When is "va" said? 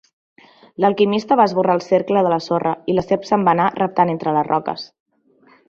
1.41-1.45, 3.51-3.55